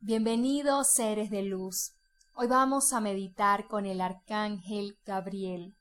[0.00, 1.94] Bienvenidos seres de luz.
[2.34, 5.74] Hoy vamos a meditar con el arcángel Gabriel.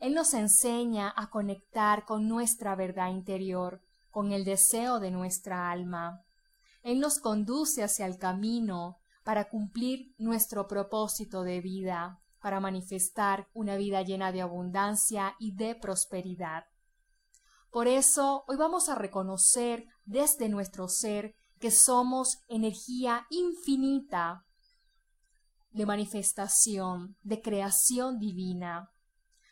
[0.00, 3.80] Él nos enseña a conectar con nuestra verdad interior,
[4.10, 6.24] con el deseo de nuestra alma.
[6.82, 13.76] Él nos conduce hacia el camino para cumplir nuestro propósito de vida, para manifestar una
[13.76, 16.64] vida llena de abundancia y de prosperidad.
[17.70, 24.46] Por eso hoy vamos a reconocer desde nuestro ser que somos energía infinita
[25.72, 28.90] de manifestación, de creación divina.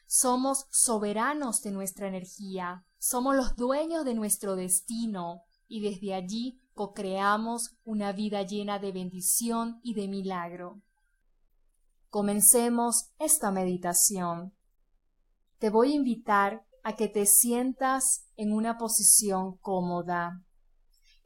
[0.07, 7.77] Somos soberanos de nuestra energía, somos los dueños de nuestro destino y desde allí co-creamos
[7.85, 10.81] una vida llena de bendición y de milagro.
[12.09, 14.55] Comencemos esta meditación.
[15.59, 20.43] Te voy a invitar a que te sientas en una posición cómoda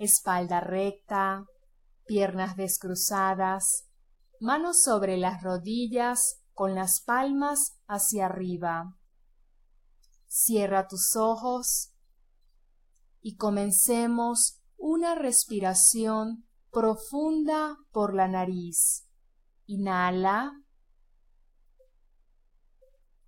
[0.04, 1.44] espalda recta,
[2.06, 3.88] piernas descruzadas,
[4.40, 8.96] manos sobre las rodillas con las palmas hacia arriba.
[10.26, 11.92] Cierra tus ojos
[13.20, 19.06] y comencemos una respiración profunda por la nariz.
[19.66, 20.52] Inhala.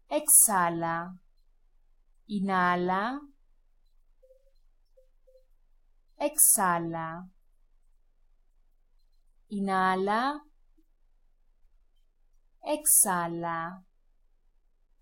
[0.09, 1.21] Exhala.
[2.27, 3.21] Inhala.
[6.27, 7.29] Exhala.
[9.49, 10.43] Inhala.
[12.63, 13.85] Exhala.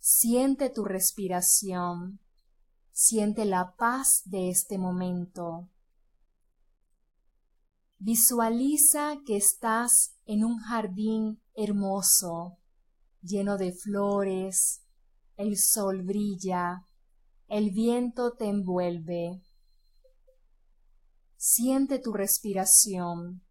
[0.00, 2.18] Siente tu respiración.
[2.90, 5.68] Siente la paz de este momento.
[7.98, 12.58] Visualiza que estás en un jardín hermoso,
[13.20, 14.82] lleno de flores,
[15.36, 16.84] el sol brilla,
[17.46, 19.40] el viento te envuelve.
[21.44, 23.42] Siente tu respiración.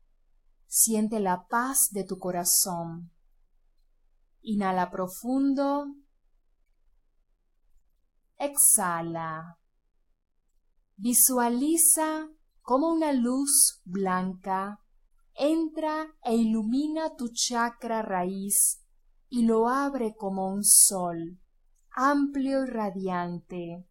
[0.66, 3.12] Siente la paz de tu corazón.
[4.44, 5.88] Inhala profundo.
[8.38, 9.60] Exhala.
[10.96, 12.30] Visualiza
[12.62, 14.80] cómo una luz blanca
[15.36, 18.86] entra e ilumina tu chakra raíz
[19.28, 21.42] y lo abre como un sol,
[21.90, 23.86] amplio y radiante.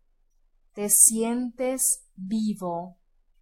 [0.73, 3.00] Te sientes vivo,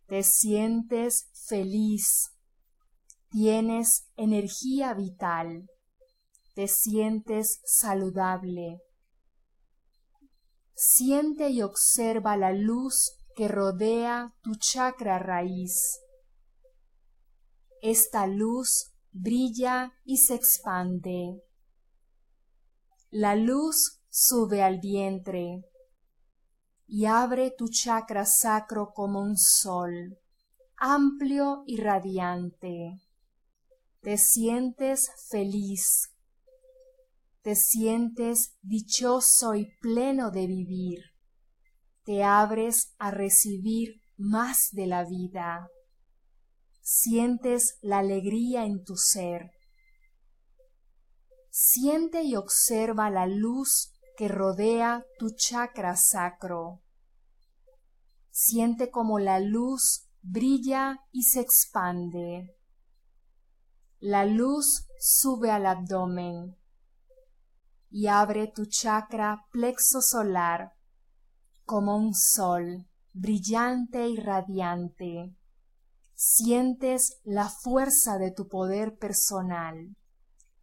[0.08, 2.30] te sientes feliz,
[3.30, 5.68] tienes energía vital,
[6.54, 8.80] te sientes saludable.
[10.74, 16.00] Siente y observa la luz que rodea tu chakra raíz.
[17.82, 21.42] Esta luz brilla y se expande.
[23.10, 25.64] La luz sube al vientre,
[26.88, 30.18] y abre tu chakra sacro como un sol,
[30.78, 32.98] amplio y radiante.
[34.00, 36.08] Te sientes feliz,
[37.42, 41.00] te sientes dichoso y pleno de vivir,
[42.04, 45.68] te abres a recibir más de la vida,
[46.80, 49.50] sientes la alegría en tu ser.
[51.50, 56.82] Siente y observa la luz que rodea tu chakra sacro.
[58.30, 62.56] Siente como la luz brilla y se expande.
[64.00, 66.56] La luz sube al abdomen
[67.90, 70.72] y abre tu chakra plexo solar
[71.64, 75.36] como un sol brillante y radiante.
[76.14, 79.96] Sientes la fuerza de tu poder personal.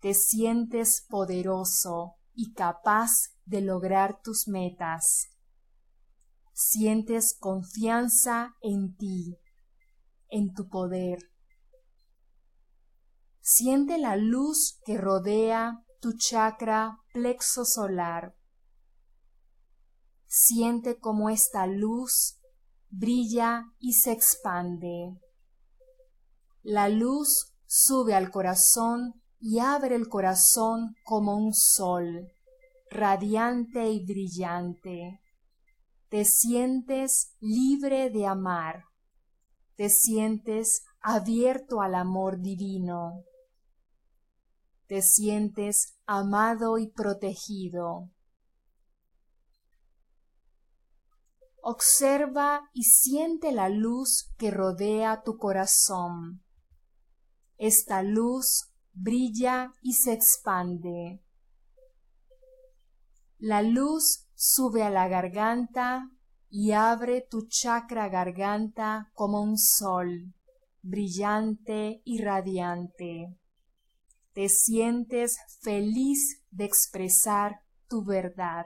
[0.01, 5.29] Te sientes poderoso y capaz de lograr tus metas.
[6.53, 9.37] Sientes confianza en ti,
[10.29, 11.19] en tu poder.
[13.41, 18.35] Siente la luz que rodea tu chakra plexo solar.
[20.25, 22.39] Siente cómo esta luz
[22.89, 25.19] brilla y se expande.
[26.63, 32.34] La luz sube al corazón y abre el corazón como un sol
[32.95, 35.21] radiante y brillante.
[36.09, 38.85] Te sientes libre de amar.
[39.75, 43.23] Te sientes abierto al amor divino.
[44.87, 48.11] Te sientes amado y protegido.
[51.61, 56.43] Observa y siente la luz que rodea tu corazón.
[57.57, 61.24] Esta luz brilla y se expande.
[63.47, 66.09] La luz sube a la garganta
[66.49, 70.33] y abre tu chakra garganta como un sol,
[70.81, 73.37] brillante y radiante.
[74.33, 78.65] Te sientes feliz de expresar tu verdad.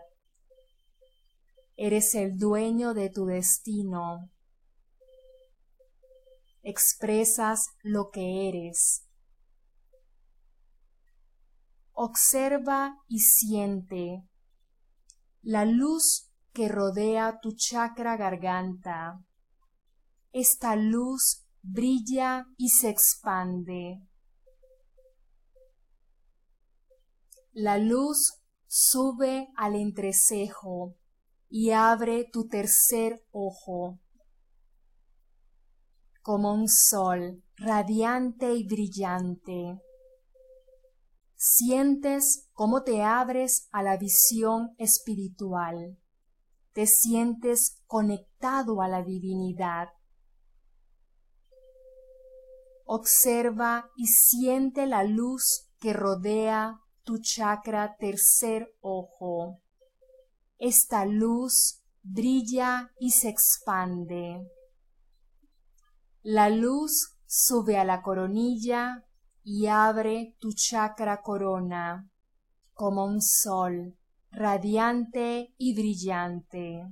[1.75, 4.30] Eres el dueño de tu destino.
[6.64, 9.06] Expresas lo que eres.
[11.92, 14.24] Observa y siente
[15.41, 19.24] la luz que rodea tu chakra garganta.
[20.31, 24.01] Esta luz brilla y se expande.
[27.51, 30.95] La luz sube al entrecejo
[31.50, 34.00] y abre tu tercer ojo.
[36.21, 39.81] Como un sol radiante y brillante.
[41.41, 45.97] Sientes cómo te abres a la visión espiritual.
[46.74, 49.88] Te sientes conectado a la divinidad.
[52.83, 59.62] Observa y siente la luz que rodea tu chakra tercer ojo.
[60.57, 64.45] Esta luz brilla y se expande.
[66.21, 69.06] La luz sube a la coronilla
[69.51, 72.07] y abre tu chakra corona
[72.74, 73.98] como un sol
[74.31, 76.86] radiante y brillante.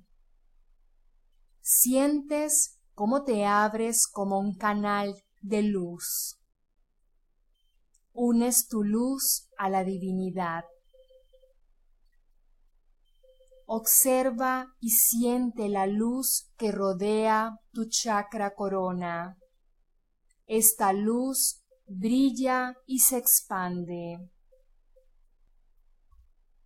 [1.62, 6.38] Sientes cómo te abres como un canal de luz
[8.20, 10.64] unes tu luz a la divinidad.
[13.68, 19.38] Observa y siente la luz que rodea tu chakra corona.
[20.48, 24.30] Esta luz brilla y se expande.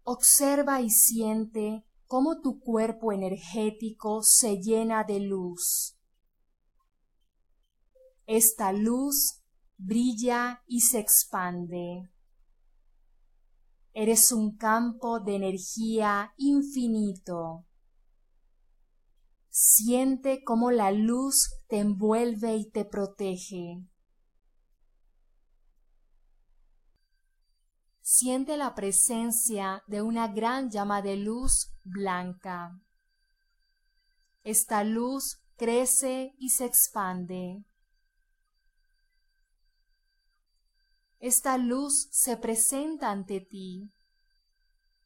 [0.03, 5.97] Observa y siente cómo tu cuerpo energético se llena de luz.
[8.25, 9.41] Esta luz
[9.77, 12.09] brilla y se expande.
[13.93, 17.65] Eres un campo de energía infinito.
[19.49, 23.85] Siente cómo la luz te envuelve y te protege.
[28.13, 32.77] Siente la presencia de una gran llama de luz blanca.
[34.43, 37.63] Esta luz crece y se expande.
[41.19, 43.93] Esta luz se presenta ante ti.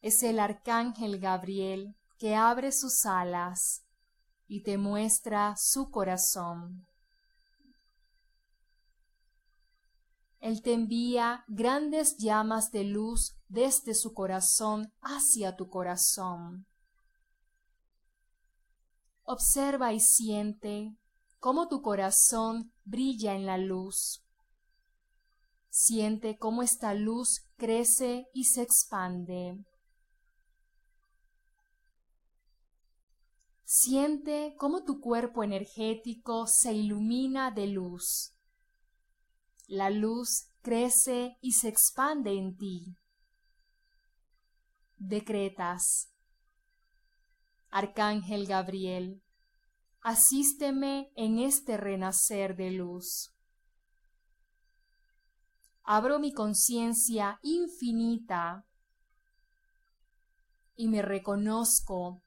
[0.01, 3.85] Es el arcángel Gabriel que abre sus alas
[4.47, 6.87] y te muestra su corazón.
[10.45, 16.67] Él te envía grandes llamas de luz desde su corazón hacia tu corazón.
[19.23, 20.95] Observa y siente
[21.39, 24.21] cómo tu corazón brilla en la luz
[25.77, 29.65] Siente cómo esta luz crece y se expande.
[33.65, 38.34] Siente cómo tu cuerpo energético se ilumina de luz.
[39.67, 42.97] La luz crece y se expande en ti.
[44.97, 46.11] Decretas.
[47.69, 49.21] Arcángel Gabriel,
[50.01, 53.35] asísteme en este renacer de luz
[55.85, 58.65] abro mi conciencia infinita
[60.75, 62.23] y me reconozco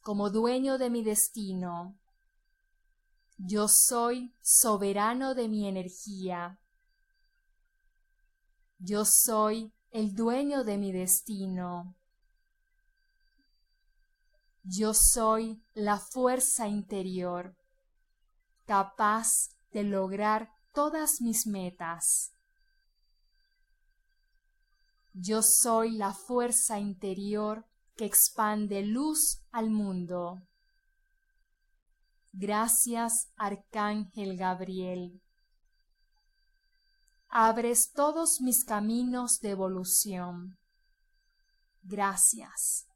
[0.00, 1.98] como dueño de mi destino.
[3.38, 6.60] Yo soy soberano de mi energía.
[8.78, 11.94] Yo soy el dueño de mi destino.
[14.62, 17.56] Yo soy la fuerza interior,
[18.66, 22.32] capaz de lograr todas mis metas.
[25.14, 27.64] Yo soy la fuerza interior
[27.96, 30.42] que expande luz al mundo.
[32.32, 35.22] Gracias, Arcángel Gabriel.
[37.38, 40.56] Abres todos mis caminos de evolución.
[41.82, 42.86] Gracias.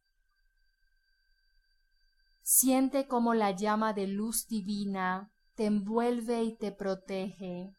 [2.40, 7.74] Siente como la llama de luz divina te envuelve y te protege.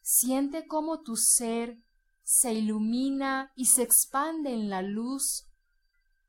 [0.00, 1.76] Siente como tu ser
[2.22, 5.50] se ilumina y se expande en la luz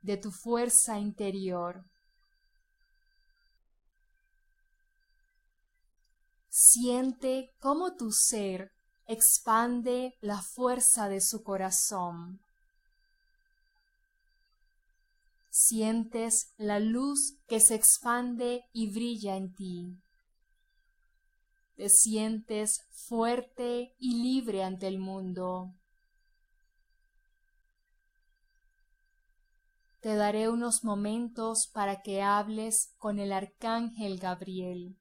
[0.01, 1.86] de tu fuerza interior.
[6.53, 8.74] Siente cómo tu ser
[9.08, 12.41] expande la fuerza de su corazón.
[15.50, 19.98] Sientes la luz que se expande y brilla en ti.
[21.77, 25.74] te sientes fuerte y libre ante el mundo.
[30.01, 35.00] Te daré unos momentos para que hables con el arcángel Gabriel.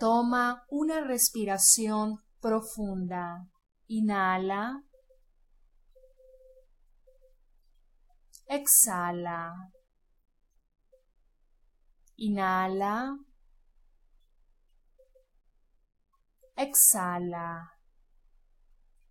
[0.00, 3.46] Toma una respiración profunda.
[3.88, 4.82] Inhala.
[8.48, 9.52] Exhala.
[12.16, 13.18] Inhala.
[16.56, 17.70] Exhala.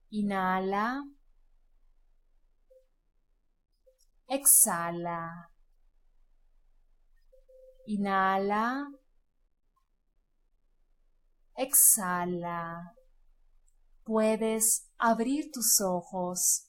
[0.10, 1.03] Inhala.
[4.27, 5.50] Exhala.
[7.86, 8.99] Inhala.
[11.60, 12.96] Exhala.
[14.06, 16.68] Puedes abrir tus ojos.